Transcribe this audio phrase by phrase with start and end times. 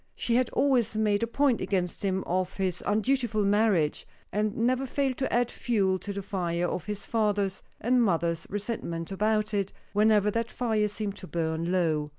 [0.15, 5.17] She had always made a point against him of his undutiful marriage, and never failed,
[5.19, 10.31] to add fuel to the fire of his father's and mother's resentment about it, whenever
[10.31, 12.09] that fire seemed to burn low.